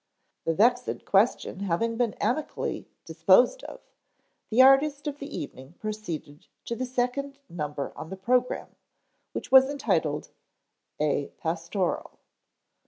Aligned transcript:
The 0.45 0.55
vexed 0.55 1.05
question 1.05 1.59
having 1.59 1.95
been 1.95 2.15
amicably 2.15 2.87
disposed 3.05 3.63
of, 3.65 3.81
the 4.49 4.59
artist 4.59 5.05
of 5.05 5.19
the 5.19 5.27
evening 5.27 5.73
proceeded 5.77 6.47
to 6.65 6.75
the 6.75 6.87
second 6.87 7.37
number 7.47 7.93
on 7.95 8.09
the 8.09 8.17
program, 8.17 8.75
which 9.33 9.51
was 9.51 9.69
entitled 9.69 10.31
"A 10.99 11.27
PASTORAL." 11.37 12.17